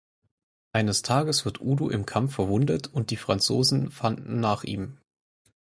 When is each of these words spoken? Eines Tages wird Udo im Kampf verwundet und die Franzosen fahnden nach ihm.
Eines 0.73 1.03
Tages 1.03 1.45
wird 1.45 1.61
Udo 1.61 1.87
im 1.91 2.07
Kampf 2.07 2.33
verwundet 2.33 2.87
und 2.87 3.11
die 3.11 3.17
Franzosen 3.17 3.91
fahnden 3.91 4.39
nach 4.39 4.63
ihm. 4.63 4.97